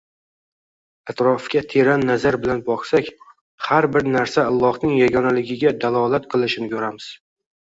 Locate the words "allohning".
4.53-4.97